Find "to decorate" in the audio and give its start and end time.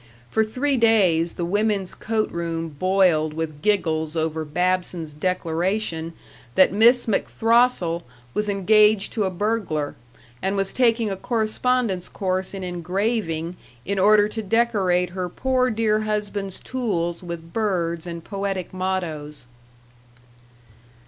14.27-15.11